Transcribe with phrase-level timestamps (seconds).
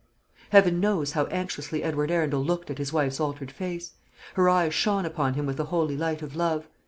[0.49, 3.91] Heaven knows how anxiously Edward Arundel looked at his wife's altered face.
[4.33, 6.67] Her eyes shone upon him with the holy light of love.